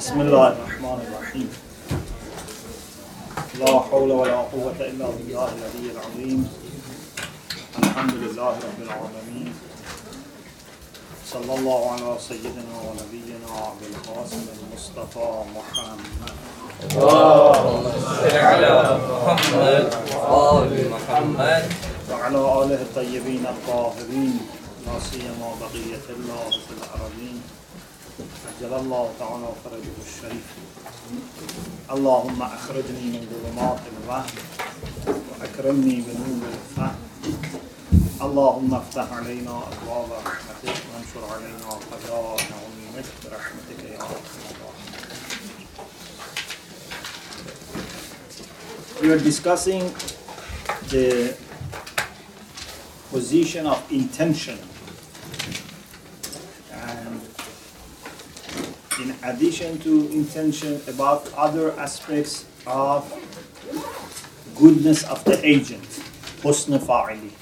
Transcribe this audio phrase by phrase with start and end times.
[0.00, 1.50] بسم الله الرحمن الرحيم.
[3.60, 6.40] لا حول ولا قوة إلا بالله العلي العظيم.
[7.78, 9.52] الحمد لله رب العالمين.
[11.32, 16.32] صلى الله على سيدنا ونبينا أبي القاسم المصطفى محمد.
[16.96, 18.74] اللهم صل على
[19.04, 19.86] محمد
[20.16, 21.64] وآل محمد.
[22.10, 24.40] وعلى آله الطيبين الطاهرين.
[24.86, 27.59] لا سيما بقية الله في الأرضين.
[28.47, 30.47] عجل الله تعالى فرجه الشريف
[31.91, 34.25] اللهم أخرجني من ظلمات الوهم
[35.31, 36.95] وأكرمني بنور الفهم
[38.21, 44.95] اللهم افتح علينا أبواب رحمتك وانشر علينا خزائن عظيمتك برحمتك يا أرحم الراحمين
[49.01, 49.83] We are discussing
[50.89, 51.35] the
[53.11, 54.57] position of intention.
[59.00, 63.08] in addition to intention, about other aspects of
[64.56, 65.88] goodness of the agent,
[66.42, 67.32] husn fa'ili.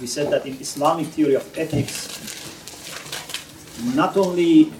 [0.00, 2.08] We said that in Islamic theory of ethics,
[3.94, 4.72] not only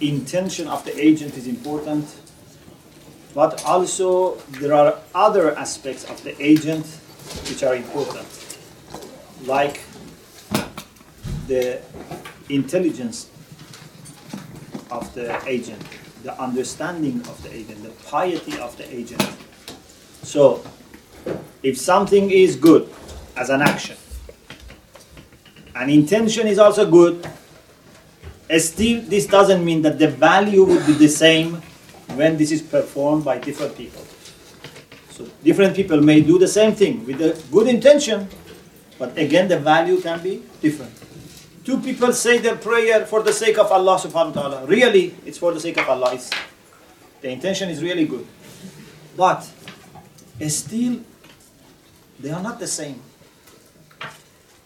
[0.00, 2.06] intention of the agent is important,
[3.34, 6.86] but also there are other aspects of the agent
[7.48, 8.26] which are important
[9.46, 9.80] like
[11.46, 11.80] the
[12.48, 13.31] intelligence
[14.92, 15.80] of the agent,
[16.22, 19.24] the understanding of the agent, the piety of the agent.
[20.22, 20.62] So,
[21.62, 22.88] if something is good
[23.36, 23.96] as an action,
[25.74, 27.26] and intention is also good,
[28.58, 31.62] still this doesn't mean that the value would be the same
[32.14, 34.04] when this is performed by different people.
[35.10, 38.28] So different people may do the same thing with a good intention,
[38.98, 40.92] but again, the value can be different.
[41.64, 44.66] Two people say their prayer for the sake of Allah subhanahu wa ta'ala.
[44.66, 46.14] Really, it's for the sake of Allah.
[46.14, 46.30] It's,
[47.20, 48.26] the intention is really good.
[49.16, 49.46] But
[50.48, 51.00] still,
[52.18, 53.00] they are not the same.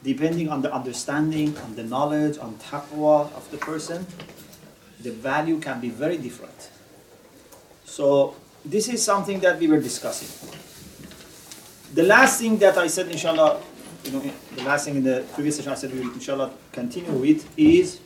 [0.03, 4.07] Depending on the understanding, on the knowledge, on taqwa of the person,
[5.01, 6.71] the value can be very different.
[7.85, 10.29] So, this is something that we were discussing.
[11.93, 13.61] The last thing that I said, inshallah,
[14.07, 17.11] you know, the last thing in the previous session I said we will inshallah continue
[17.13, 18.01] with is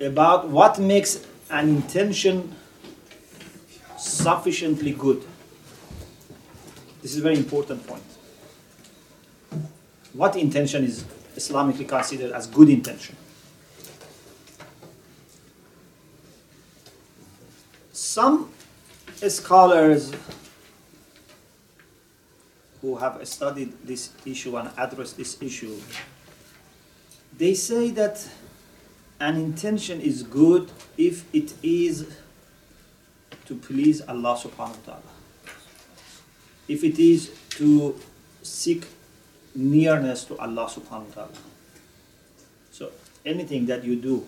[0.00, 2.54] about what makes an intention
[3.98, 5.22] sufficiently good.
[7.02, 8.02] This is a very important point.
[10.12, 11.04] What intention is
[11.36, 13.16] Islamically considered as good intention?
[17.92, 18.50] Some
[19.28, 20.12] scholars
[22.96, 25.78] have studied this issue and addressed this issue,
[27.36, 28.28] they say that
[29.20, 32.06] an intention is good if it is
[33.46, 35.12] to please Allah subhanahu wa ta'ala.
[36.68, 37.96] If it is to
[38.42, 38.86] seek
[39.54, 41.38] nearness to Allah subhanahu wa ta'ala.
[42.70, 42.90] So
[43.24, 44.26] anything that you do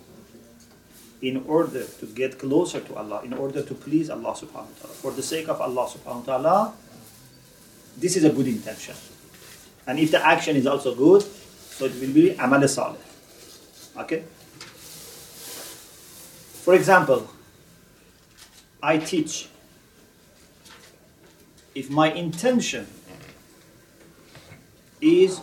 [1.22, 4.94] in order to get closer to Allah, in order to please Allah subhanahu wa ta'ala,
[5.00, 6.58] for the sake of Allah subhanahu wa ta'ala,
[7.96, 8.94] this is a good intention.
[9.86, 12.98] And if the action is also good, so it will be amal salih.
[13.96, 14.24] Okay?
[16.64, 17.28] For example,
[18.82, 19.48] I teach.
[21.74, 22.86] If my intention
[25.00, 25.40] is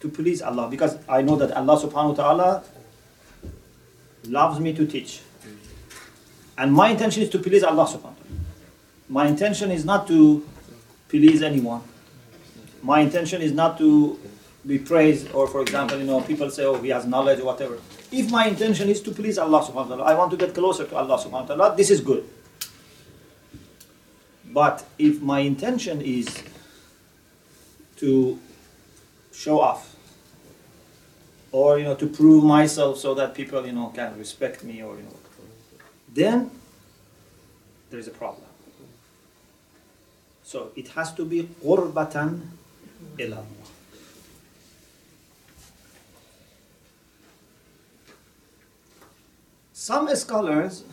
[0.00, 2.62] to please Allah, because I know that Allah subhanahu wa ta'ala
[4.24, 5.20] loves me to teach.
[6.56, 8.42] And my intention is to please Allah subhanahu wa ta'ala.
[9.08, 10.44] My intention is not to
[11.08, 11.82] please anyone.
[12.82, 14.18] My intention is not to
[14.66, 17.78] be praised, or for example, you know, people say, oh, he has knowledge or whatever.
[18.12, 20.84] If my intention is to please Allah subhanahu wa ta'ala, I want to get closer
[20.84, 22.28] to Allah subhanahu wa ta'ala, this is good.
[24.50, 26.42] But if my intention is
[27.96, 28.38] to
[29.32, 29.96] show off,
[31.52, 34.96] or you know, to prove myself so that people you know can respect me, or
[34.96, 35.16] you know,
[36.12, 36.50] then
[37.90, 38.47] there is a problem.
[40.48, 42.40] So it has to be qurbatan
[43.20, 43.68] ila Allah.
[49.74, 50.84] Some scholars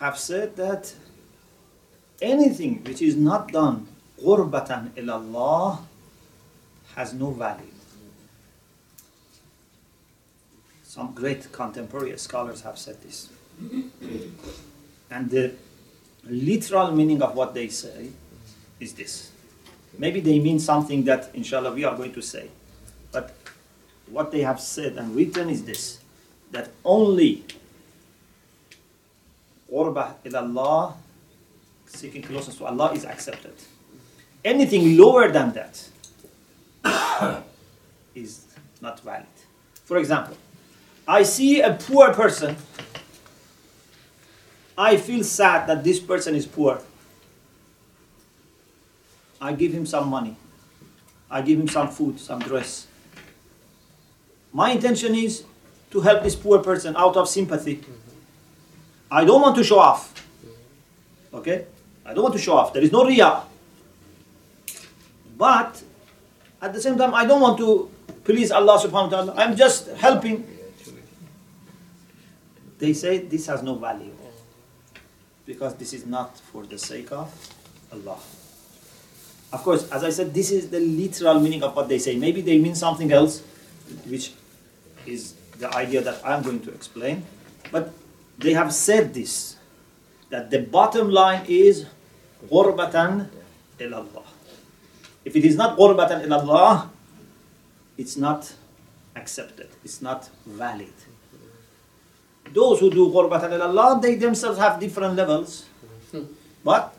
[0.00, 0.94] have said that
[2.22, 3.86] anything which is not done
[4.16, 5.84] qurbatan ila Allah
[6.96, 7.76] has no value.
[10.82, 13.28] Some great contemporary scholars have said this.
[15.10, 15.52] And the
[16.24, 18.10] literal meaning of what they say
[18.80, 19.30] is this.
[19.98, 22.48] Maybe they mean something that, inshallah, we are going to say.
[23.10, 23.34] But
[24.06, 25.98] what they have said and written is this
[26.50, 27.44] that only
[29.72, 30.94] qurbah ilallah,
[31.86, 33.54] seeking closeness to Allah is accepted.
[34.44, 35.88] Anything lower than that
[38.14, 38.44] is
[38.80, 39.26] not valid.
[39.84, 40.36] For example,
[41.06, 42.56] I see a poor person,
[44.82, 46.82] I feel sad that this person is poor.
[49.40, 50.34] I give him some money.
[51.30, 52.88] I give him some food, some dress.
[54.52, 55.44] My intention is
[55.92, 57.76] to help this poor person out of sympathy.
[57.76, 59.12] Mm-hmm.
[59.12, 60.02] I don't want to show off.
[60.14, 61.36] Mm-hmm.
[61.36, 61.66] Okay?
[62.04, 62.72] I don't want to show off.
[62.72, 63.44] There is no riyah.
[65.38, 65.80] But
[66.60, 67.88] at the same time, I don't want to
[68.24, 69.34] please Allah subhanahu wa ta'ala.
[69.36, 70.42] I'm just helping.
[72.78, 74.10] They say this has no value.
[75.46, 77.32] Because this is not for the sake of
[77.92, 78.18] Allah.
[79.52, 82.16] Of course, as I said, this is the literal meaning of what they say.
[82.16, 83.42] Maybe they mean something else,
[84.06, 84.32] which
[85.04, 87.24] is the idea that I'm going to explain.
[87.70, 87.92] But
[88.38, 89.56] they have said this
[90.30, 91.86] that the bottom line is
[92.48, 93.28] qurbatan
[93.78, 94.24] ilallah.
[95.24, 96.88] If it is not qurbatan ilallah,
[97.98, 98.54] it's not
[99.14, 100.92] accepted, it's not valid.
[102.52, 105.64] Those who do qurbatan ilallah, they themselves have different levels.
[106.10, 106.24] Hmm.
[106.62, 106.94] But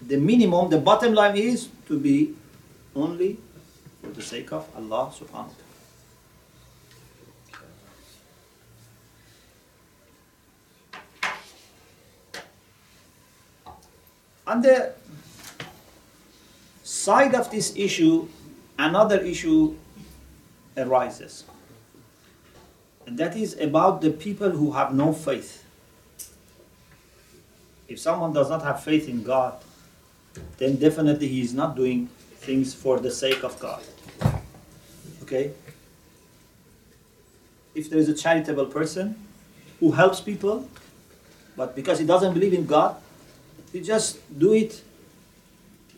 [0.00, 2.34] the minimum, the bottom line is to be
[2.94, 3.38] only
[4.00, 5.64] for the sake of Allah subhanahu wa ta'ala.
[14.46, 14.92] On the
[16.82, 18.28] side of this issue,
[18.78, 19.74] another issue
[20.76, 21.44] arises.
[23.06, 25.64] And that is about the people who have no faith.
[27.86, 29.54] If someone does not have faith in God,
[30.58, 33.82] then definitely he is not doing things for the sake of God.
[35.22, 35.52] Okay?
[37.74, 39.16] If there is a charitable person
[39.80, 40.68] who helps people,
[41.56, 42.96] but because he doesn't believe in God,
[43.72, 44.82] he just do it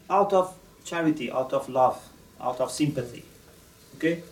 [0.08, 2.02] out of charity, out of love,
[2.40, 3.24] out of sympathy.
[3.96, 4.22] Okay?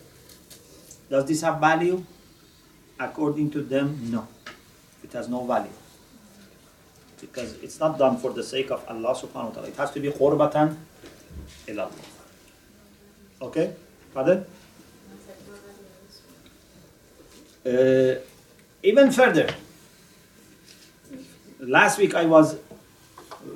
[1.11, 2.05] Does this have value?
[2.99, 4.27] According to them, no.
[5.03, 5.71] It has no value.
[7.21, 9.69] Because it's not done for the sake of Allah subhanahu wa ta'ala.
[9.69, 10.77] It has to be qurbatan
[11.67, 12.05] ilallah.
[13.43, 13.75] Okay?
[14.13, 14.45] Pardon?
[17.67, 18.21] Uh,
[18.83, 19.49] even further,
[21.59, 22.59] last week I was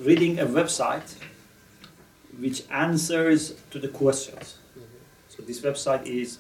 [0.01, 1.15] reading a website
[2.39, 4.57] which answers to the questions.
[5.29, 6.39] So this website is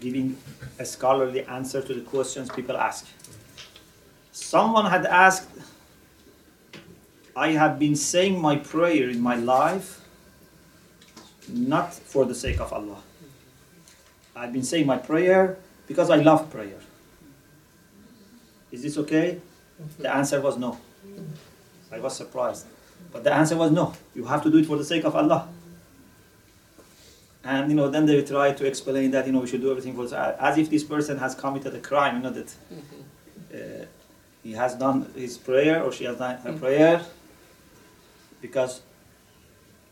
[0.00, 0.36] giving
[0.78, 3.06] a scholarly answer to the questions people ask.
[4.32, 5.48] Someone had asked,
[7.34, 10.00] I have been saying my prayer in my life
[11.48, 12.98] not for the sake of Allah.
[14.34, 16.78] I've been saying my prayer because I love prayer.
[18.70, 19.40] Is this okay?
[19.98, 20.78] The answer was no.
[21.90, 22.66] I was surprised.
[23.12, 23.92] But the answer was no.
[24.14, 25.48] You have to do it for the sake of Allah.
[27.44, 29.94] And you know, then they try to explain that you know we should do everything
[29.94, 32.16] for as if this person has committed a crime.
[32.16, 32.54] You know that
[33.52, 33.86] uh,
[34.42, 37.04] he has done his prayer or she has done her prayer
[38.40, 38.82] because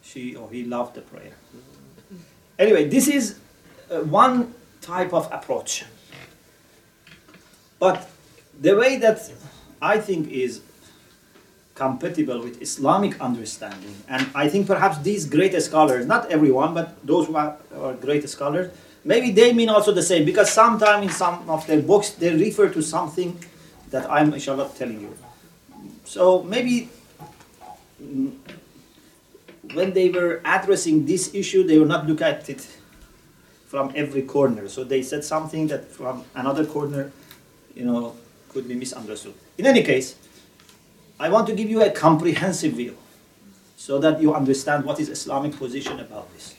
[0.02, 1.32] she or he loved the prayer.
[2.58, 3.38] Anyway, this is
[3.90, 5.84] uh, one type of approach.
[7.78, 8.08] But
[8.60, 9.30] the way that
[9.80, 10.60] I think is
[11.80, 13.96] compatible with Islamic understanding.
[14.06, 18.28] And I think perhaps these great scholars, not everyone, but those who are, are great
[18.28, 18.68] scholars,
[19.02, 22.68] maybe they mean also the same because sometimes in some of their books they refer
[22.68, 23.32] to something
[23.88, 25.16] that I'm inshallah telling you.
[26.04, 26.90] So maybe
[27.96, 28.32] mm,
[29.72, 32.60] when they were addressing this issue, they will not look at it
[33.72, 34.68] from every corner.
[34.68, 37.10] So they said something that from another corner,
[37.74, 38.16] you know,
[38.52, 39.34] could be misunderstood.
[39.56, 40.16] In any case,
[41.20, 42.96] I want to give you a comprehensive view
[43.76, 46.54] so that you understand what is Islamic position about this.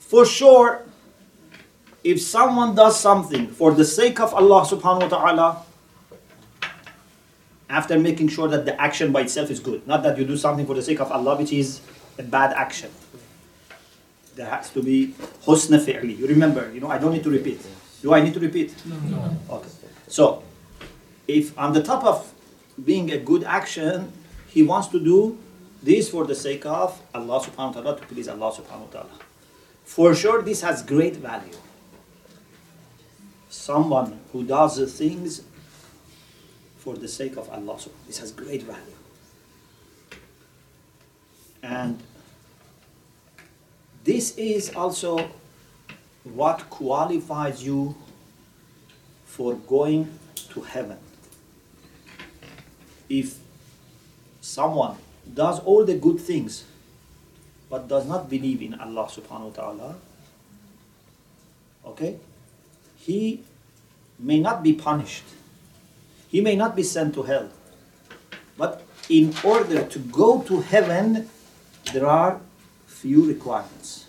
[0.00, 0.82] For sure,
[2.02, 5.62] if someone does something for the sake of Allah subhanahu wa ta'ala,
[7.70, 10.66] after making sure that the action by itself is good, not that you do something
[10.66, 11.80] for the sake of Allah which is
[12.18, 12.90] a bad action.
[14.34, 15.14] There has to be
[15.46, 16.18] husna fi'li.
[16.18, 17.60] You remember, you know, I don't need to repeat.
[18.02, 18.74] Do I need to repeat?
[18.86, 19.36] No.
[19.50, 19.68] Okay.
[20.08, 20.42] So,
[21.28, 22.32] if on the top of
[22.82, 24.12] being a good action,
[24.48, 25.38] he wants to do
[25.82, 29.10] this for the sake of Allah subhanahu wa ta'ala, to please Allah subhanahu wa ta'ala.
[29.84, 31.54] For sure, this has great value.
[33.50, 35.42] Someone who does the things
[36.78, 38.98] for the sake of Allah, this has great value.
[41.62, 42.02] And
[44.04, 45.30] this is also
[46.24, 47.94] what qualifies you
[49.26, 50.18] for going
[50.50, 50.98] to heaven
[53.09, 53.37] if
[54.41, 54.97] someone
[55.33, 56.65] does all the good things
[57.69, 59.95] but does not believe in Allah subhanahu wa ta'ala,
[61.85, 62.17] okay,
[62.97, 63.41] he
[64.19, 65.23] may not be punished.
[66.29, 67.49] He may not be sent to hell.
[68.57, 71.29] But in order to go to heaven,
[71.91, 72.39] there are
[72.87, 74.05] few requirements.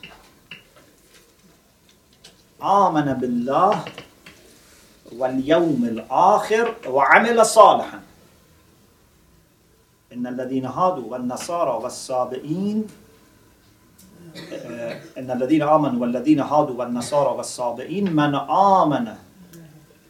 [2.63, 3.85] آمن بالله
[5.13, 8.01] واليوم الآخر وعمل صالحا
[10.14, 12.88] إن الذين هادوا والنصارى والصابئين
[14.54, 19.14] آه، إن الذين آمنوا والذين هادوا والنصارى والصابئين من آمن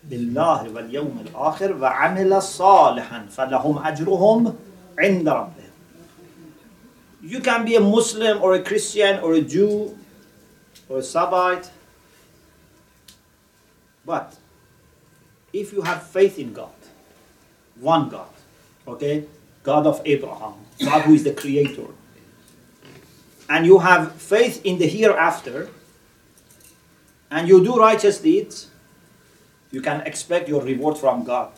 [0.04, 4.56] بالله واليوم الآخر وعمل صالحا فلهم أجرهم
[5.00, 5.70] عند ربهم.
[7.22, 9.98] You can be a Muslim or a Christian or a Jew
[10.90, 11.72] or a Sabbath
[14.06, 14.36] but
[15.54, 16.80] if you have faith in God
[17.80, 18.32] one God
[18.88, 19.26] okay
[19.70, 20.56] God of Abraham
[20.90, 21.90] God who is the creator
[23.54, 25.70] and you have faith in the hereafter
[27.30, 28.70] and you do righteous deeds
[29.72, 31.52] you can expect your reward from God.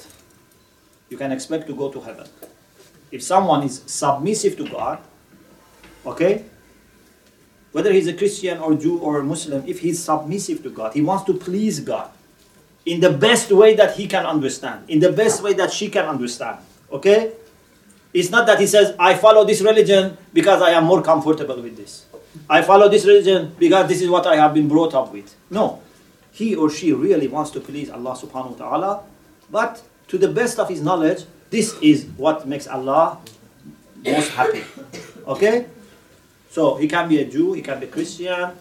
[1.09, 2.27] You can expect to go to heaven.
[3.11, 4.99] If someone is submissive to God,
[6.05, 6.45] okay,
[7.71, 11.23] whether he's a Christian or Jew or Muslim, if he's submissive to God, he wants
[11.25, 12.11] to please God
[12.85, 16.05] in the best way that he can understand, in the best way that she can
[16.05, 16.57] understand,
[16.91, 17.33] okay?
[18.13, 21.77] It's not that he says, I follow this religion because I am more comfortable with
[21.77, 22.05] this.
[22.49, 25.35] I follow this religion because this is what I have been brought up with.
[25.49, 25.81] No
[26.31, 28.91] he or she really wants to please Allah subhanahu wa ta'ala,
[29.51, 33.19] but to the best of his knowledge, this is what makes Allah
[34.03, 34.63] most happy.
[35.27, 35.67] Okay?
[36.49, 38.51] So he can be a Jew, he can be Christian,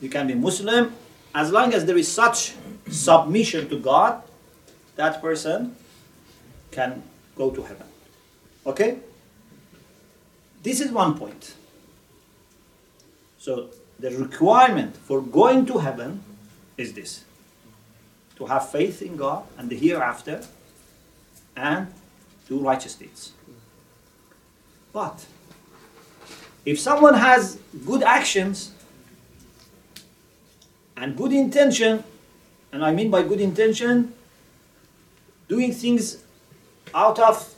[0.00, 0.92] he can be Muslim,
[1.34, 2.56] as long as there is such
[2.88, 4.22] submission to God,
[4.96, 5.76] that person
[6.72, 7.02] can
[7.36, 7.86] go to heaven.
[8.66, 8.98] Okay?
[10.62, 11.54] This is one point.
[13.38, 16.22] So the requirement for going to heaven
[16.76, 17.24] is this
[18.36, 20.42] to have faith in God and the hereafter
[21.56, 21.86] and
[22.48, 23.32] do righteous deeds.
[24.92, 25.24] But
[26.64, 28.72] if someone has good actions
[30.96, 32.04] and good intention,
[32.72, 34.12] and I mean by good intention,
[35.48, 36.24] doing things
[36.94, 37.55] out of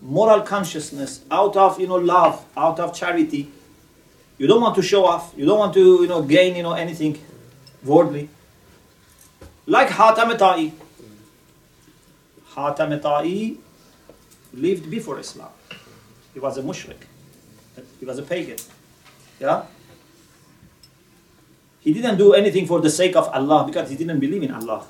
[0.00, 3.50] moral consciousness, out of you know love, out of charity,
[4.38, 6.72] you don't want to show off, you don't want to you know gain you know
[6.74, 7.18] anything
[7.84, 8.28] worldly.
[9.66, 10.72] Like Hatam Ta'i.
[12.54, 13.56] Hatam Ta'i
[14.54, 15.50] lived before Islam.
[16.32, 16.96] He was a mushrik.
[18.00, 18.56] He was a pagan.
[19.38, 19.64] Yeah?
[21.80, 24.86] He didn't do anything for the sake of Allah because he didn't believe in Allah.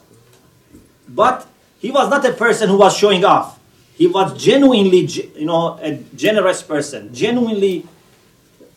[1.08, 1.46] But
[1.78, 3.57] he was not a person who was showing off.
[3.98, 5.00] He was genuinely,
[5.34, 7.84] you know, a generous person, genuinely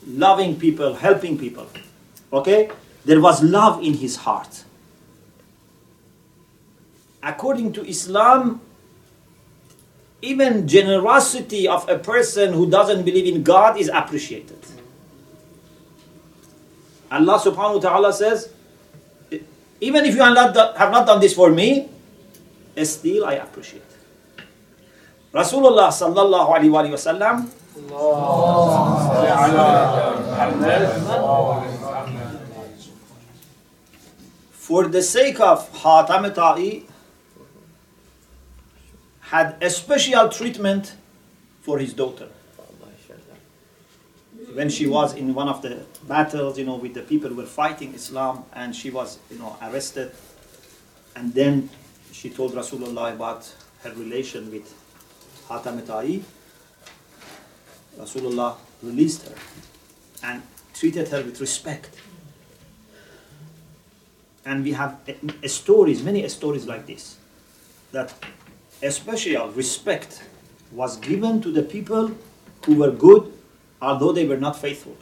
[0.08, 1.68] loving people, helping people.
[2.34, 2.72] Okay?
[3.06, 4.64] There was love in his heart.
[7.22, 8.62] According to Islam,
[10.24, 14.58] even generosity of a person who doesn't believe in God is appreciated.
[17.12, 18.50] Allah subhanahu wa ta'ala says,
[19.82, 21.90] even if you have not, done, this for me,
[22.76, 23.91] eh, still I appreciate.
[25.34, 27.48] Rasulullah sallallahu alayhi wa sallam
[34.52, 36.84] for the sake of Hatam Ta'i
[39.22, 40.96] had a special treatment
[41.62, 42.28] for his daughter.
[44.54, 47.46] When she was in one of the battles, you know, with the people who were
[47.46, 50.12] fighting Islam, and she was, you know, arrested,
[51.16, 51.70] and then
[52.12, 53.50] she told Rasulullah about
[53.84, 54.81] her relation with
[55.52, 56.22] Hatam Ta'i.
[58.00, 59.36] Rasulullah released her
[60.24, 60.42] and
[60.74, 61.90] treated her with respect.
[64.46, 65.00] And we have
[65.46, 67.18] stories, many stories like this,
[67.92, 68.14] that
[68.82, 70.24] a special respect
[70.72, 72.12] was given to the people
[72.66, 73.32] who were good,
[73.82, 74.96] although they were not faithful.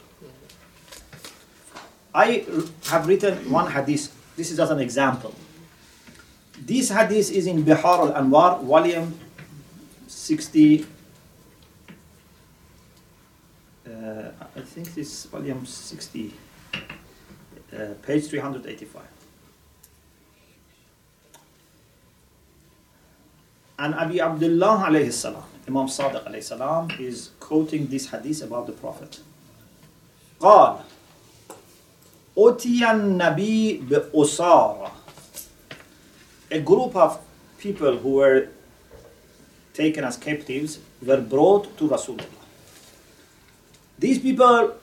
[2.12, 2.44] I
[2.86, 4.12] have written one hadith.
[4.36, 5.34] This is just an example.
[6.58, 9.18] This hadith is in Bihar al Anwar, volume
[10.09, 10.85] 60.
[13.87, 16.33] Uh, I think this is volume 60,
[17.73, 19.03] uh, page 385.
[23.77, 28.73] And Abi Abdullah alayhi salam, Imam Sadiq alayhi salam, is quoting this hadith about the
[28.73, 29.19] Prophet.
[30.39, 30.79] قال
[32.37, 34.91] أتي النبي بأسارة
[36.51, 37.19] A group of
[37.57, 38.49] people who were
[39.74, 42.24] taken as captives were brought to Rasulullah.
[43.98, 44.74] These people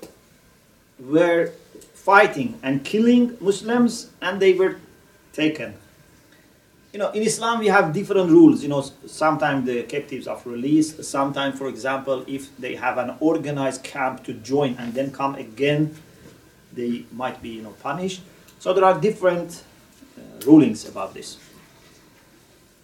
[0.99, 1.51] were
[1.93, 4.77] fighting and killing Muslims and they were
[5.33, 5.73] taken.
[6.93, 8.63] You know, in Islam we have different rules.
[8.63, 11.03] You know, sometimes the captives are released.
[11.03, 15.95] Sometimes, for example, if they have an organized camp to join and then come again,
[16.73, 18.21] they might be you know punished.
[18.59, 19.63] So there are different
[20.17, 21.37] uh, rulings about this.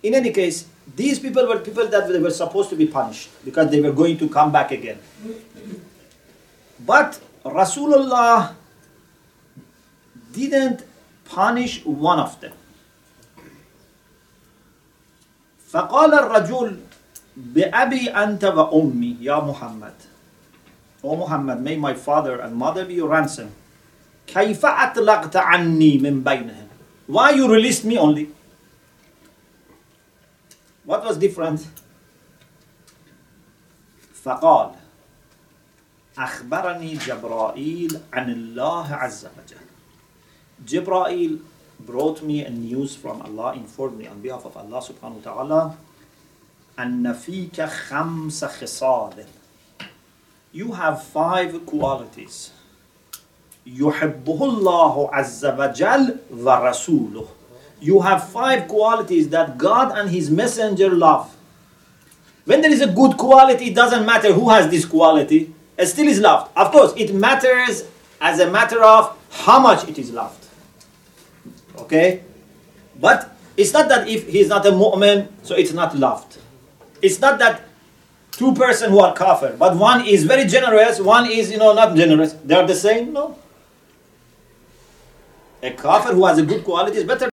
[0.04, 3.71] In any case, these people were people that they were supposed to be punished because
[3.71, 4.99] they were going to come back again.
[6.81, 8.55] But Rasulullah
[10.33, 10.85] didn't
[11.25, 12.55] punish one of them.
[15.69, 16.77] فقال الرجل
[17.37, 19.93] بأبي أنت وأمي يا محمد
[21.05, 23.53] O Muhammad, may my father and mother be your ransom.
[24.27, 26.67] كيف أطلقت عني من بينهم?
[27.07, 28.29] Why you released me only?
[30.85, 31.61] What was different?
[34.25, 34.71] فقال
[36.19, 39.67] أخبرني جبرائيل عن الله عز وجل
[40.67, 41.39] Jibra'il
[41.87, 45.77] brought me a news from Allah, informed me on behalf of Allah subhanahu wa ta'ala,
[46.79, 49.25] أن فيك خمس خصال
[50.53, 52.51] You have five qualities.
[53.67, 57.27] يحبه الله عز وجل ورسوله
[57.84, 61.36] You have five qualities that God and His Messenger love.
[62.46, 66.08] When there is a good quality, it doesn't matter who has this quality, it still
[66.08, 66.50] is loved.
[66.56, 67.84] Of course, it matters
[68.22, 70.48] as a matter of how much it is loved.
[71.78, 72.24] Okay?
[73.02, 76.38] But it's not that if he's not a mu'min, so it's not loved.
[77.02, 77.64] It's not that
[78.32, 81.98] two person who are kafir, but one is very generous, one is, you know, not
[81.98, 82.32] generous.
[82.32, 83.12] They are the same?
[83.12, 83.38] No.
[85.62, 87.30] A kafir who has a good quality is better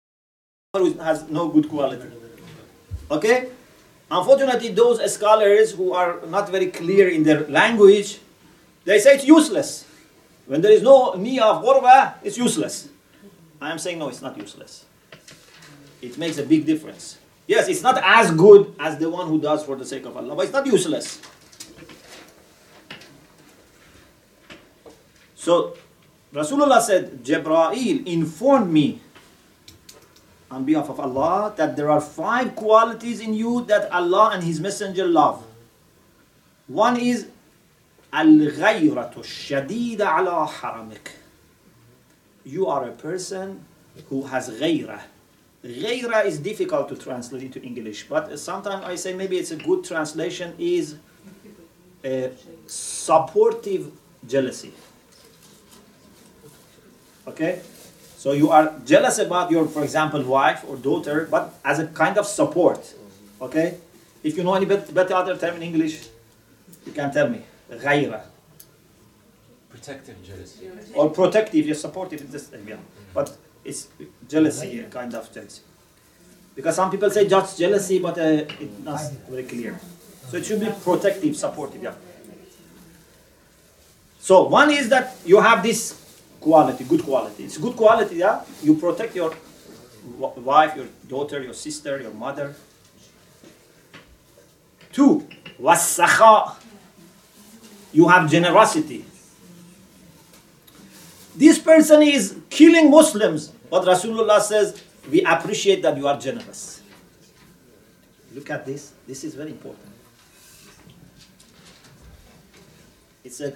[0.72, 2.06] has no good quality.
[3.10, 3.48] Okay?
[4.08, 8.20] Unfortunately, those scholars who are not very clear in their language,
[8.84, 9.84] they say it's useless.
[10.46, 12.88] When there is no niyyah of ghurba, it's useless.
[13.60, 14.84] I am saying no, it's not useless.
[16.02, 17.18] It makes a big difference.
[17.48, 20.36] Yes, it's not as good as the one who does for the sake of Allah,
[20.36, 21.20] but it's not useless.
[25.34, 25.76] So
[26.32, 29.00] Rasulullah said, Jibreel informed me
[30.50, 34.60] on behalf of Allah that there are five qualities in you that Allah and His
[34.60, 35.44] Messenger love.
[36.66, 37.28] One is
[38.12, 41.20] al-ghayratu shadida ala haramik
[42.44, 43.64] you are a person
[44.08, 45.00] who has ghayra.
[45.64, 49.84] Ghayra is difficult to translate into English, but sometimes I say maybe it's a good
[49.84, 50.96] translation is
[52.04, 52.30] a
[52.66, 53.92] supportive
[54.26, 54.72] jealousy.
[57.26, 57.60] Okay?
[58.20, 62.18] So you are jealous about your, for example, wife or daughter, but as a kind
[62.18, 62.94] of support.
[63.40, 63.78] Okay?
[64.22, 66.06] If you know any better other term in English,
[66.84, 67.40] you can tell me.
[67.70, 68.20] Ghayra.
[69.70, 70.68] Protective jealousy.
[70.94, 72.78] Or protective, you're supportive in this area.
[73.14, 73.88] But it's
[74.28, 75.62] jealousy, kind of jealousy.
[76.54, 79.80] Because some people say just jealousy, but uh, it's not very clear.
[80.28, 81.94] So it should be protective, supportive, yeah.
[84.20, 85.99] So one is that you have this
[86.40, 87.44] quality, good quality.
[87.44, 88.42] It's good quality, yeah.
[88.62, 89.34] You protect your
[90.18, 92.54] wife, your daughter, your sister, your mother.
[94.92, 95.26] Two,
[95.60, 96.56] wasakha.
[97.92, 99.04] You have generosity.
[101.36, 103.52] This person is killing Muslims.
[103.70, 106.82] But Rasulullah says, we appreciate that you are generous.
[108.34, 108.92] Look at this.
[109.06, 109.86] This is very important.
[113.24, 113.54] It's a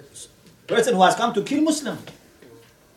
[0.67, 1.97] person who has come to kill Muslim.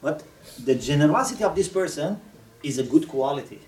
[0.02, 0.24] But
[0.64, 2.20] the generosity of this person
[2.62, 3.60] is a good quality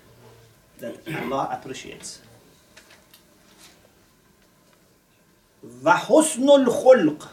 [0.78, 2.20] that Allah appreciates.
[5.82, 7.28] وحسن الخلق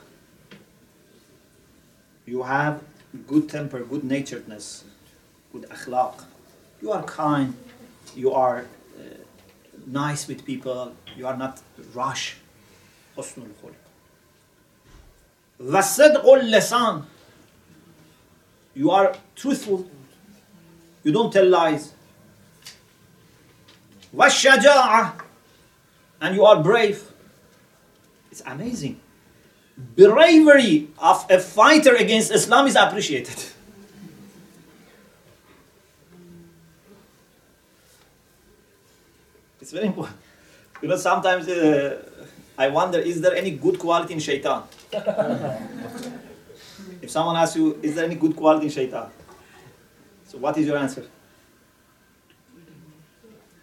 [2.26, 2.82] You have
[3.28, 4.86] good temper, good naturedness,
[5.52, 6.24] good akhlaq.
[6.82, 7.54] You are kind,
[8.16, 8.60] you are
[8.98, 9.04] uh,
[9.86, 11.62] nice with people, you are not
[11.94, 12.38] rash.
[13.18, 13.84] حسن الخلق.
[15.60, 17.04] وصدق اللسان.
[18.78, 19.90] You are truthful.
[21.04, 21.94] You don't tell lies.
[24.16, 25.14] والشجاعة.
[26.22, 27.12] And you are brave.
[28.32, 29.00] It's amazing
[29.78, 33.44] bravery of a fighter against Islam is appreciated.
[39.62, 40.18] It's very important.
[40.82, 42.04] You know, sometimes uh,
[42.58, 44.64] I wonder, is there any good quality in shaitan?
[47.09, 49.09] if someone asks you, is there any good quality in shaitan?
[50.27, 51.07] So what is your answer?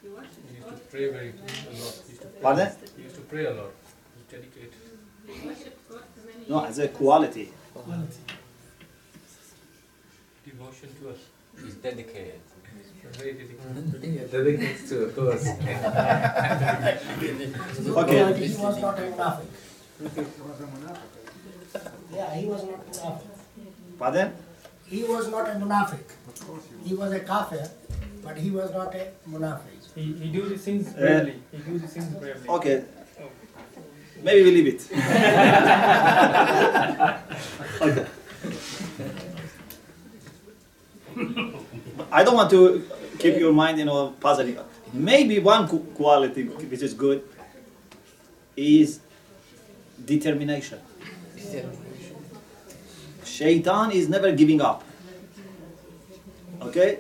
[0.01, 0.17] He used
[0.67, 1.37] to pray very a lot.
[1.69, 1.75] He
[2.09, 2.69] used to pray, Pardon?
[2.97, 3.71] He used to pray a lot.
[4.15, 4.73] He's dedicated.
[6.49, 7.51] No, as a quality.
[10.43, 11.19] Devotion to us.
[11.63, 12.41] He's dedicated.
[13.11, 14.15] Very dedicated.
[14.15, 15.45] Yeah, dedicated to us.
[18.01, 18.19] Okay.
[18.47, 19.45] He was not a munafiq.
[22.13, 23.34] Yeah, he was not munafiq.
[23.97, 24.33] Pardon?
[24.87, 26.03] He was not a munafiq.
[26.83, 27.69] He was a kafir,
[28.23, 29.95] but he was not a munafiq.
[29.95, 31.35] He, he do these things Uh, bravely.
[31.51, 32.49] He do these things bravely.
[32.49, 32.83] Okay.
[34.23, 34.81] Maybe we leave it.
[37.81, 38.05] okay.
[42.11, 42.83] I don't want to
[43.19, 44.57] keep your mind, you know, puzzling.
[44.93, 47.23] Maybe one quality which is good
[48.55, 48.99] is
[50.05, 50.79] determination.
[53.35, 54.81] Shaitan is never giving up.
[56.61, 56.99] Okay?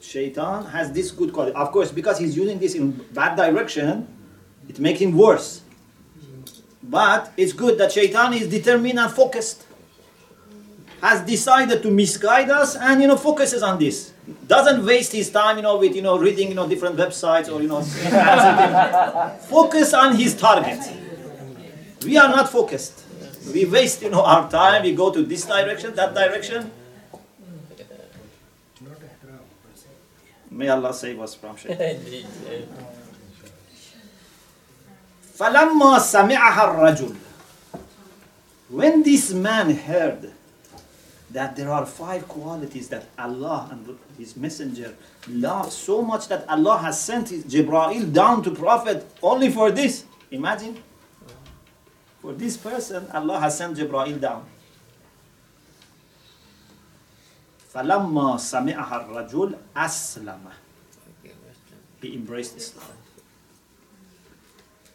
[0.00, 1.54] Shaitan has this good quality.
[1.54, 4.08] Of course, because he's using this in bad direction,
[4.66, 5.60] it makes him worse.
[6.82, 9.66] But it's good that Shaitan is determined and focused.
[11.02, 14.14] Has decided to misguide us and you know focuses on this.
[14.46, 17.60] Doesn't waste his time, you know, with you know reading you know different websites or
[17.60, 17.82] you know
[19.50, 20.80] focus on his target.
[22.02, 23.03] We are not focused.
[23.53, 26.71] We waste you know our time, we go to this direction, that direction.
[30.51, 31.97] May Allah save us from shaitan.
[35.39, 37.15] فلما سمعها الرجل
[38.69, 40.31] when this man heard
[41.31, 44.95] that there are five qualities that Allah and His Messenger
[45.29, 50.05] love so much that Allah has sent his Jibreel down to Prophet only for this.
[50.31, 50.77] Imagine.
[52.23, 54.45] For this person, Allah has sent Jibreel down.
[57.73, 60.39] فلما سمعها الرجل أسلم.
[62.01, 62.91] He embraced Islam.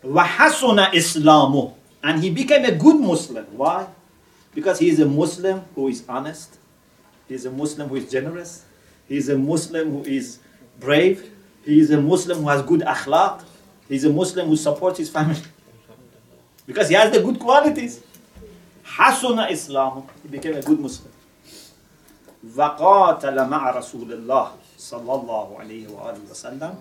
[0.04, 1.74] وحسن إسلامه.
[2.02, 3.46] And he became a good Muslim.
[3.56, 3.86] Why?
[4.54, 6.58] Because he is a Muslim who is honest.
[7.28, 8.64] He is a Muslim who is generous.
[9.08, 10.38] He is a Muslim who is
[10.78, 11.30] brave.
[11.64, 13.42] He is a Muslim who has good akhlaq.
[13.88, 15.40] He is a Muslim who supports his family.
[16.68, 18.00] Because he has the good qualities.
[18.84, 20.06] Hasuna Islam.
[20.22, 21.12] He became a good Muslim.
[22.56, 26.74] وقاتل مع رسول الله صلى الله عليه وآله وسلم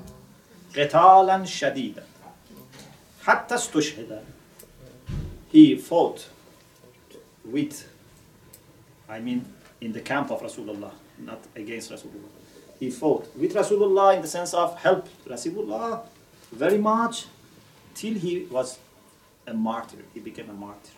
[0.75, 2.03] قتالا شديدا
[3.23, 4.21] حتى استشهد
[5.53, 6.27] he fought
[7.45, 7.87] with
[9.07, 9.45] I mean
[9.79, 12.31] in the camp of Rasulullah not against Rasulullah
[12.79, 16.01] he fought with Rasulullah in the sense of help Rasulullah
[16.51, 17.25] very much
[17.95, 18.79] till he was
[19.48, 19.98] a martyr.
[20.14, 20.90] He became a martyr.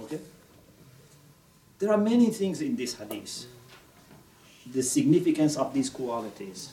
[0.00, 0.20] Okay?
[1.78, 3.46] There are many things in this hadith.
[4.72, 6.70] The significance of these qualities.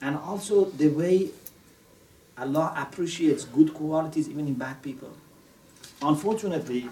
[0.00, 1.30] And also the way
[2.36, 5.10] Allah appreciates good qualities even in bad people.
[6.02, 6.88] Unfortunately,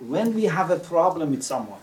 [0.00, 1.80] when we have a problem with someone,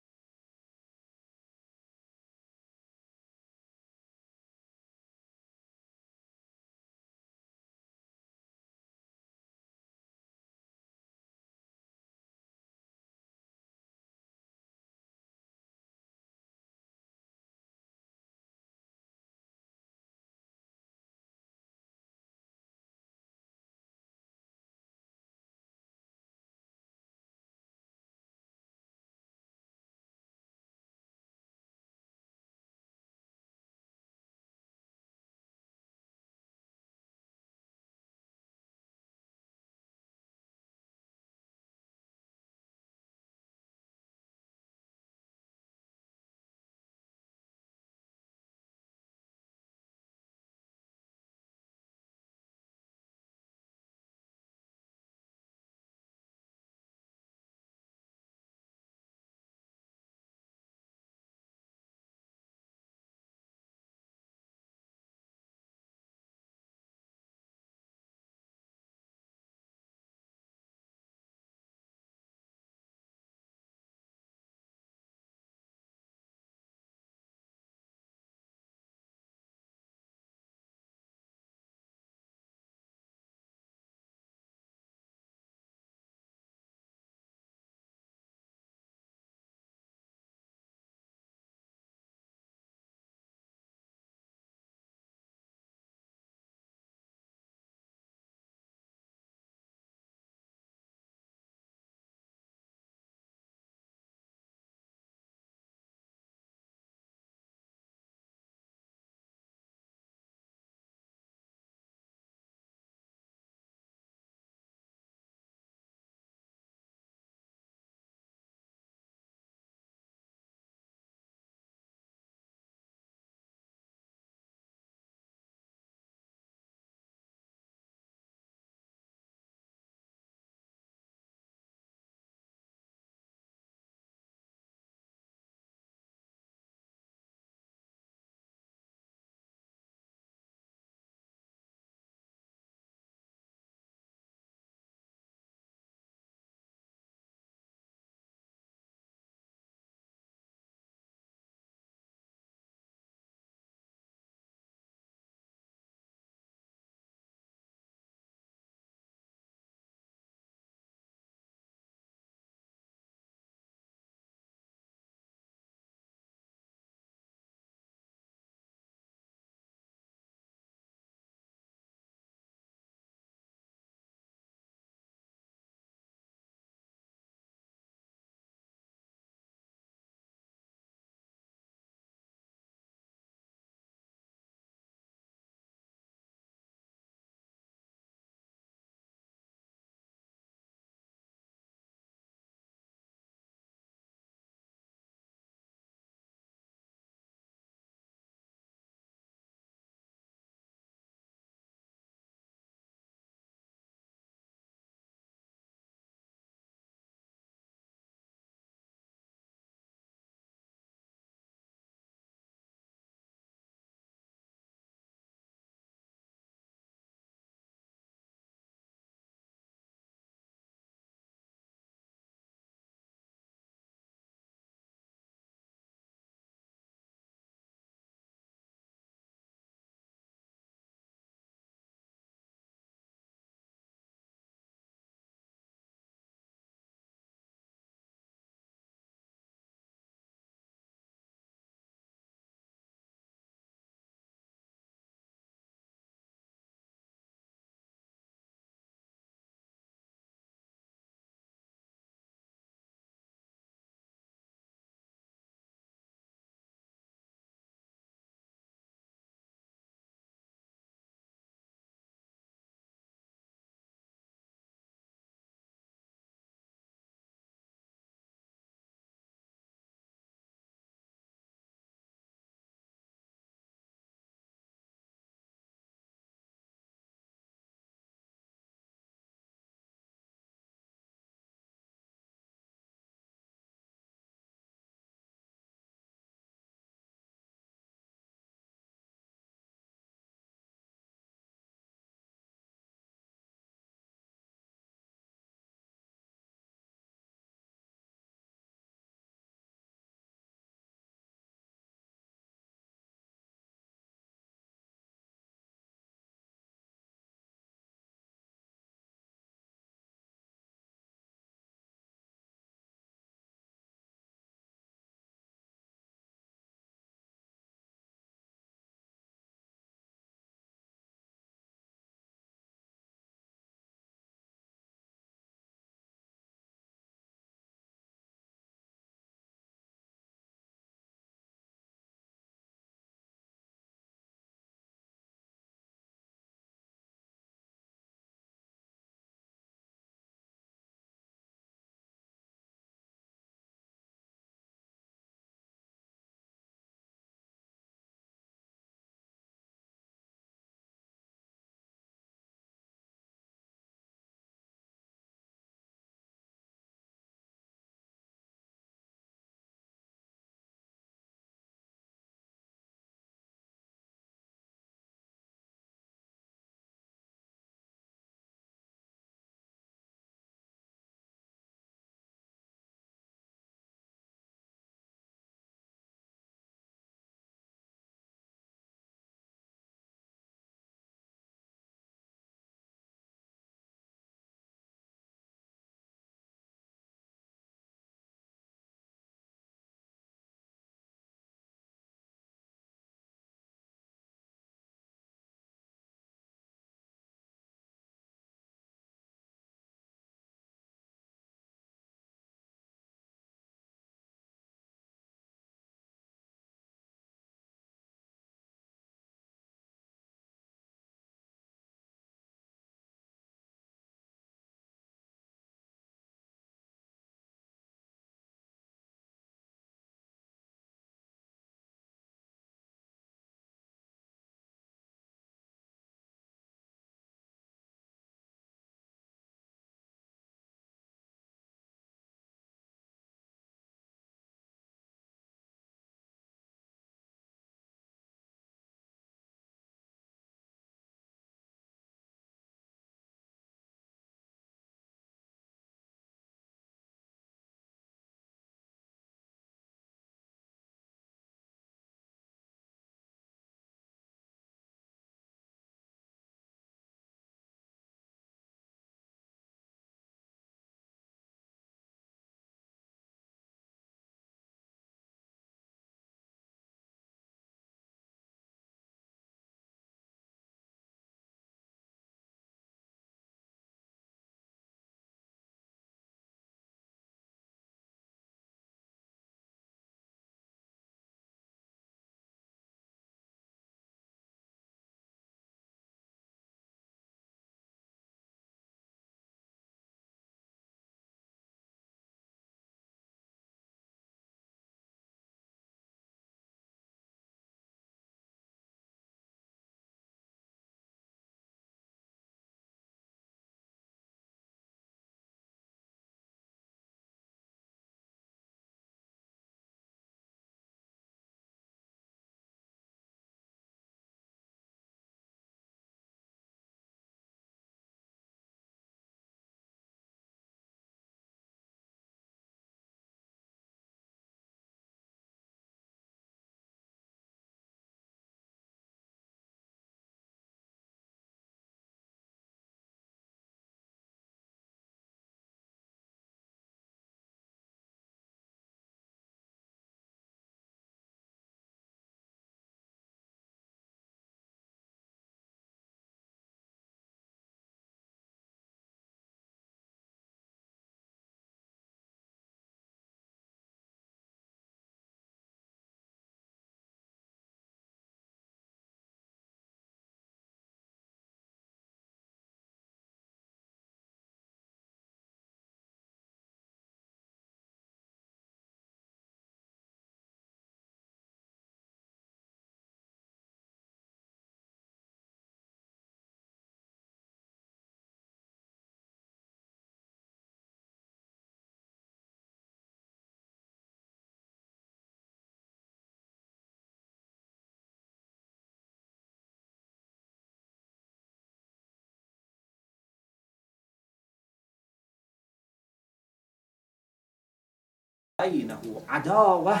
[598.62, 600.00] بينه عداوة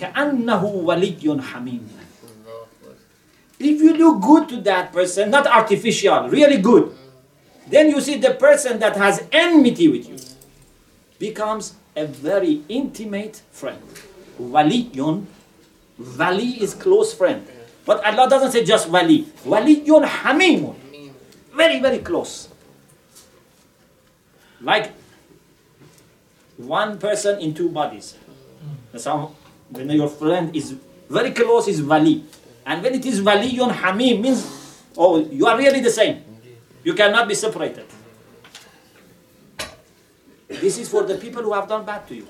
[0.00, 1.88] كأنه ولي حميم
[3.60, 6.94] If you do good to that person, not artificial, really good,
[7.66, 10.16] then you see the person that has enmity with you
[11.18, 13.82] becomes a very intimate friend.
[14.40, 15.26] Waliyun,
[16.16, 17.44] wali is close friend.
[17.84, 19.24] But Allah doesn't say just wali.
[19.44, 20.76] Waliyun hamimun.
[21.56, 22.48] Very, very close.
[24.60, 24.92] Like
[26.62, 28.16] one person in two bodies.
[28.96, 29.34] Some,
[29.70, 30.74] when your friend is
[31.08, 32.24] very close is wali.
[32.66, 34.44] And when it is waliyun hamim means,
[34.96, 36.22] oh, you are really the same.
[36.84, 37.86] You cannot be separated.
[40.48, 42.26] This is for the people who have done bad to you.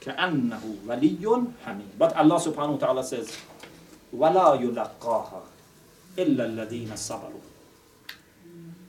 [0.00, 1.20] كأنه ولي
[1.66, 1.98] حميم.
[1.98, 3.36] But Allah subhanahu wa ta'ala says,
[4.16, 5.42] ولا يلقاها
[6.16, 7.40] إلا الذين صبروا.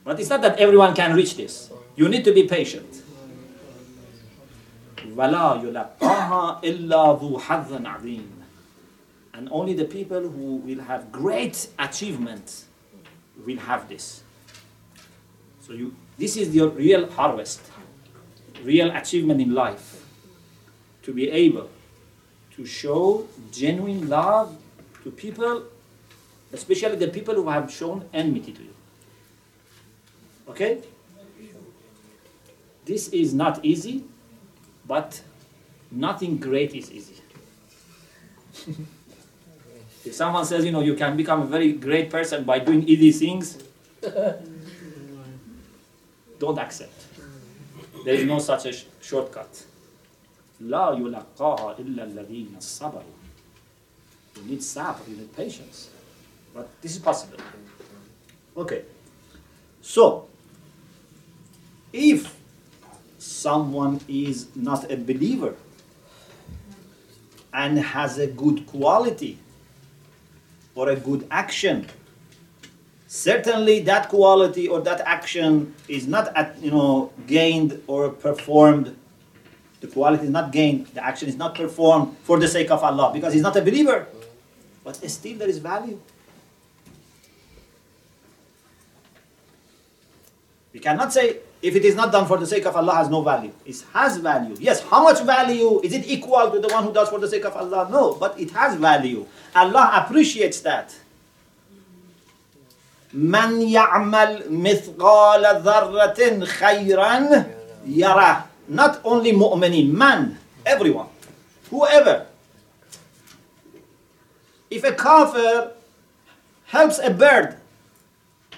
[0.04, 1.70] But it's not that everyone can reach this.
[1.96, 3.02] You need to be patient.
[5.16, 8.30] ولا يلقاها إلا ذو حظ عظيم.
[9.34, 12.64] And only the people who will have great achievement
[13.46, 14.22] will have this.
[15.60, 17.60] So you, this is your real harvest,
[18.62, 20.04] real achievement in life.
[21.04, 21.68] To be able
[22.56, 24.56] to show genuine love
[25.02, 25.64] to people,
[26.52, 28.74] especially the people who have shown enmity to you.
[30.48, 30.82] Okay?
[32.86, 34.04] This is not easy,
[34.86, 35.20] but
[35.90, 37.14] nothing great is easy.
[40.04, 43.12] if someone says, you know, you can become a very great person by doing easy
[43.12, 43.58] things,
[46.38, 47.06] don't accept.
[48.04, 49.64] There is no such a sh- shortcut.
[50.60, 53.02] لا يلقاها إلا الذين صبروا.
[54.36, 55.90] You need sabr, you need patience.
[56.54, 57.38] But this is possible.
[58.56, 58.82] Okay.
[59.80, 60.28] So,
[61.92, 62.34] if
[63.37, 65.55] someone is not a believer
[67.53, 69.37] and has a good quality
[70.75, 71.87] or a good action,
[73.07, 78.95] certainly that quality or that action is not at, you know gained or performed.
[79.79, 83.11] The quality is not gained the action is not performed for the sake of allah
[83.13, 84.07] because he's not a believer.
[84.83, 85.99] But still there is value.
[90.73, 93.22] We cannot say if it is not done for the sake of allah has no
[93.22, 96.92] value it has value yes how much value is it equal to the one who
[96.92, 100.94] does for the sake of allah no but it has value allah appreciates that
[103.14, 107.44] من يعمل مثقال ذرة خيرا
[107.86, 111.08] يره not only مؤمنين man everyone
[111.70, 112.26] whoever
[114.70, 115.72] if a kafir
[116.66, 117.56] helps a bird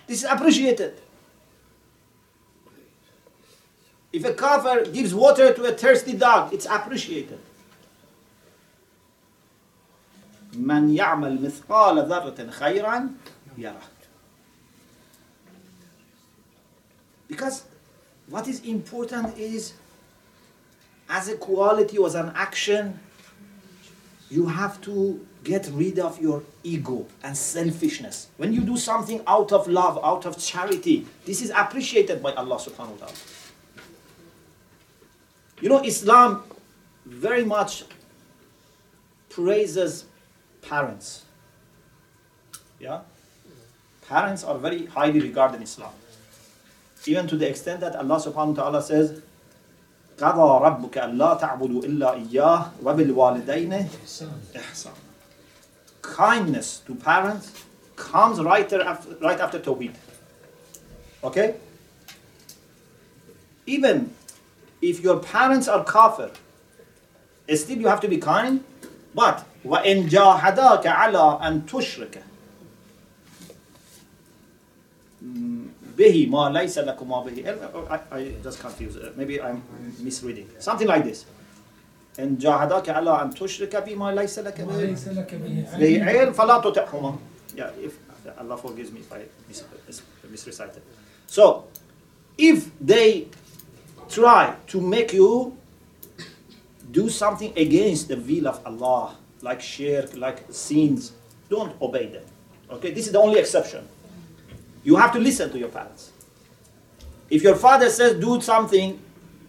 [0.07, 0.94] this is appreciated
[4.12, 7.38] if a kafir gives water to a thirsty dog it's appreciated
[10.57, 13.09] من يعمل مثقال ذرة خيرا
[13.59, 13.82] يره
[17.28, 17.64] Because
[18.28, 19.72] what is important is,
[21.09, 23.00] as a quality or as an action,
[24.30, 28.28] you have to get rid of your ego and selfishness.
[28.36, 32.57] When you do something out of love, out of charity, this is appreciated by Allah
[32.57, 33.12] subhanahu wa ta'ala.
[35.61, 36.42] You know, Islam
[37.07, 37.84] very much
[39.28, 40.05] praises
[40.62, 41.24] parents.
[42.80, 43.00] Yeah?
[44.09, 45.92] Parents are very highly regarded in Islam
[47.07, 49.20] even to the extent that Allah subhanahu wa ta'ala says,
[50.16, 53.88] قَضَى رَبُّكَ أَلَّا تَعْبُدُوا إِلَّا إِيَّاهُ وَبِالْوَالِدَيْنِ
[54.55, 54.90] إِحْسَانًا
[56.02, 57.64] Kindness to parents
[57.96, 59.94] comes right after, right after Tawheed.
[61.22, 61.57] Okay?
[63.66, 64.14] Even
[64.82, 66.30] if your parents are kafir,
[67.55, 68.64] still you have to be kind,
[69.14, 72.22] but وَإِنْ جَاهَدَاكَ عَلَىٰ أَن تُشْرِكَ
[75.98, 77.44] به ما ليس لكما به
[77.90, 79.62] I, I just confused uh, maybe I'm
[80.00, 81.24] misreading something like this
[82.18, 86.32] إن جاهداك على أن تشرك بما ليس لك به وليس لك به به علم علم
[86.32, 87.16] فلا تطعهما
[87.57, 87.92] yeah if
[88.38, 89.64] Allah forgives me if I mis,
[90.30, 90.82] misrecited
[91.26, 91.64] so
[92.38, 93.26] if they
[94.10, 95.55] try to make you
[96.91, 101.14] do something against the will of Allah like shirk like sins
[101.49, 102.26] don't obey them
[102.72, 103.88] okay this is the only exception
[104.84, 106.12] you have to listen to your parents.
[107.30, 108.99] If your father says do something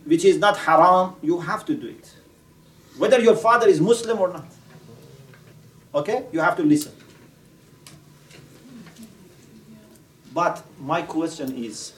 [0.05, 2.15] which is not haram, you have to do it.
[2.99, 4.47] Whether your father is Muslim or not.
[5.95, 6.27] Okay?
[6.33, 6.93] You have to listen.
[10.35, 11.93] But my question is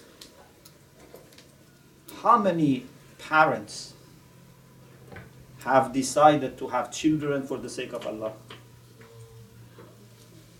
[2.22, 2.86] how many
[3.18, 3.94] parents
[5.64, 8.32] have decided to have children for the sake of Allah?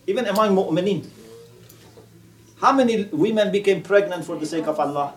[0.06, 1.06] Even among mu'mineen.
[2.60, 5.14] How many women became pregnant for the sake of Allah?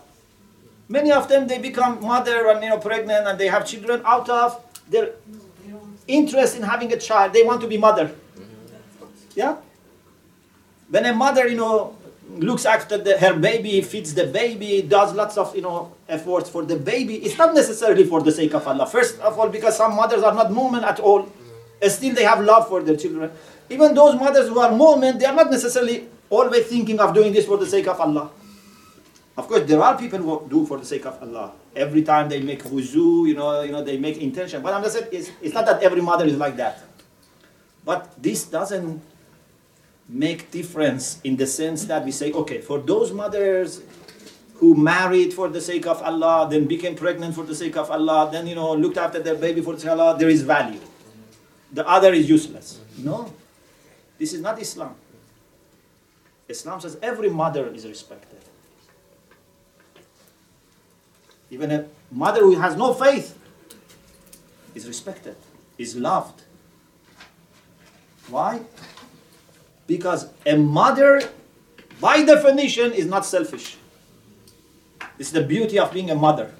[0.88, 4.28] Many of them they become mother and you know pregnant and they have children out
[4.28, 5.10] of their
[6.06, 7.32] interest in having a child.
[7.32, 8.14] They want to be mother.
[9.34, 9.56] Yeah?
[10.88, 11.96] When a mother, you know,
[12.30, 16.64] looks after the, her baby, feeds the baby, does lots of, you know, efforts for
[16.64, 18.86] the baby, it's not necessarily for the sake of Allah.
[18.86, 21.28] First of all, because some mothers are not mu'min at all.
[21.86, 23.30] Still they have love for their children.
[23.70, 27.46] Even those mothers who are mu'min, they are not necessarily always thinking of doing this
[27.46, 28.30] for the sake of Allah.
[29.36, 31.52] Of course, there are people who do for the sake of Allah.
[31.74, 34.62] Every time they make wuzu, you know, you know, they make intention.
[34.62, 36.82] But I'm just saying, it's, it's not that every mother is like that.
[37.84, 39.02] But this doesn't
[40.08, 43.82] make difference in the sense that we say, okay, for those mothers
[44.54, 48.28] who married for the sake of Allah, then became pregnant for the sake of Allah,
[48.32, 50.80] then you know looked after their baby for the sake of Allah, there is value.
[51.72, 52.80] The other is useless.
[52.98, 53.32] No,
[54.18, 54.94] this is not Islam.
[56.48, 58.40] Islam says every mother is respected.
[61.50, 63.38] Even a mother who has no faith
[64.74, 65.36] is respected,
[65.78, 66.42] is loved.
[68.28, 68.60] Why?
[69.86, 71.22] Because a mother,
[72.00, 73.76] by definition, is not selfish.
[75.18, 76.52] It's the beauty of being a mother.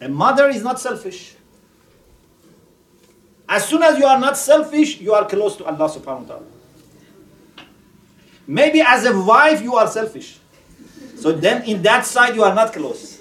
[0.00, 1.36] A mother is not selfish.
[3.48, 6.46] As soon as you are not selfish, you are close to Allah subhanahu wa ta'ala.
[8.46, 10.38] Maybe as a wife, you are selfish.
[11.16, 13.20] So then in that side, you are not close.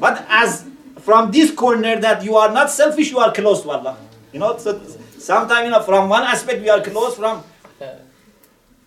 [0.00, 0.64] But as
[1.00, 3.96] from this corner that you are not selfish, you are close to Allah.
[4.32, 4.80] You know, so
[5.18, 7.44] sometimes, you know, from one aspect we are close, from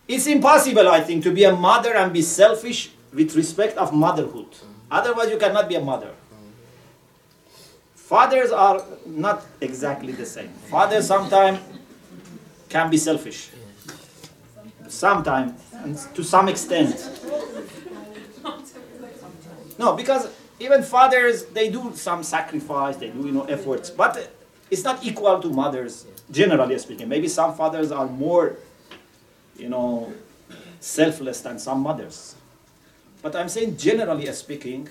[0.07, 4.51] it's impossible, I think, to be a mother and be selfish with respect of motherhood.
[4.51, 4.67] Mm.
[4.91, 6.11] Otherwise, you cannot be a mother.
[7.95, 10.49] Fathers are not exactly the same.
[10.69, 11.59] Fathers sometimes
[12.69, 13.49] can be selfish.
[14.87, 17.09] Sometimes, and to some extent.
[19.79, 20.29] No, because
[20.59, 24.31] even fathers, they do some sacrifice, they do, you know, efforts, but
[24.69, 27.09] it's not equal to mothers, generally speaking.
[27.09, 28.57] Maybe some fathers are more
[29.57, 30.13] you know,
[30.79, 32.35] selfless than some mothers.
[33.21, 34.89] But I'm saying, generally speaking,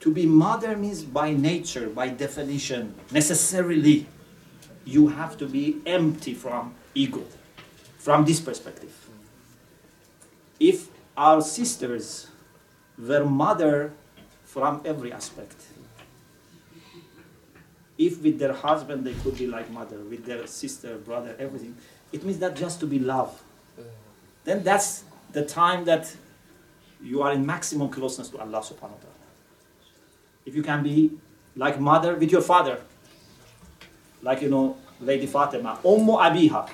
[0.00, 4.06] to be mother means by nature, by definition, necessarily,
[4.84, 7.24] you have to be empty from ego,
[7.98, 8.94] from this perspective.
[10.58, 12.28] If our sisters
[12.98, 13.92] were mother
[14.44, 15.56] from every aspect,
[17.98, 21.76] if with their husband they could be like mother, with their sister, brother, everything,
[22.12, 23.42] it means that just to be love
[24.44, 26.14] then that's the time that
[27.02, 29.20] you are in maximum closeness to Allah subhanahu wa ta'ala.
[30.44, 31.12] If you can be
[31.56, 32.80] like mother with your father,
[34.22, 36.68] like you know, Lady Fatima, Ummu Abiha.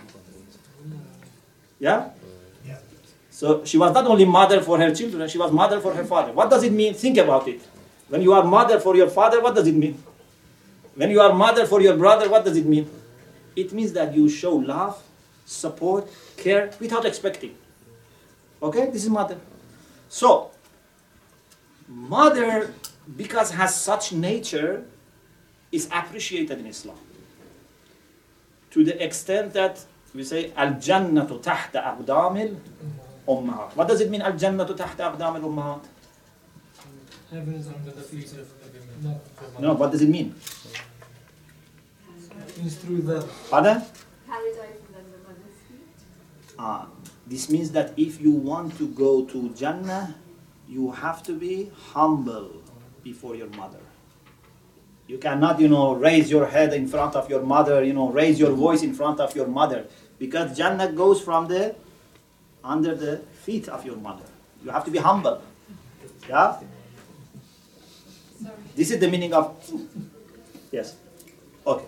[1.78, 2.10] Yeah?
[2.64, 2.78] Yeah.
[3.30, 6.32] So she was not only mother for her children, she was mother for her father.
[6.32, 6.94] What does it mean?
[6.94, 7.60] Think about it.
[8.08, 10.02] When you are mother for your father, what does it mean?
[10.94, 12.88] When you are mother for your brother, what does it mean?
[13.54, 15.02] It means that you show love,
[15.46, 17.56] support, care without expecting.
[18.62, 19.38] Okay, this is mother.
[20.08, 20.50] So,
[21.88, 22.74] mother,
[23.16, 24.84] because has such nature,
[25.72, 26.98] is appreciated in Islam.
[28.72, 29.84] To the extent that
[30.14, 32.58] we say al jannatu tahta aqdamil
[33.28, 33.74] ummahat.
[33.76, 35.84] What does it mean al jannatu tahta aqdamil ummahat?
[37.30, 39.20] Heaven is under the feet of the women.
[39.60, 40.34] No, what does it mean?
[42.56, 43.20] Means through the
[43.50, 43.82] Pardon?
[44.26, 45.58] Paradise is under mother's
[46.58, 46.86] Ah,
[47.26, 50.14] this means that if you want to go to Jannah,
[50.68, 52.62] you have to be humble
[53.02, 53.80] before your mother.
[55.06, 58.40] You cannot, you know, raise your head in front of your mother, you know, raise
[58.40, 59.86] your voice in front of your mother.
[60.18, 61.76] Because Jannah goes from the
[62.64, 64.24] under the feet of your mother.
[64.64, 65.42] You have to be humble.
[66.28, 66.56] Yeah?
[68.42, 68.54] Sorry.
[68.74, 69.54] This is the meaning of
[70.72, 70.96] yes.
[71.66, 71.84] Okay.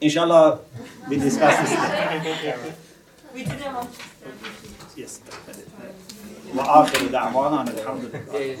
[0.00, 0.60] Inshallah,
[1.08, 2.74] we discuss this.
[6.56, 8.56] وآخر دعوانا ان الحمد لله.